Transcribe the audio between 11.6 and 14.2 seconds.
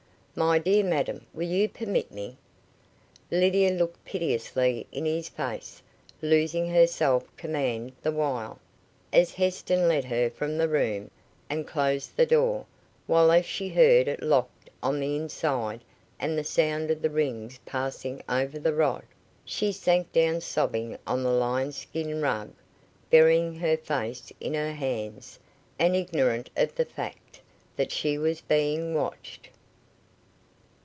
closed the door, while as she heard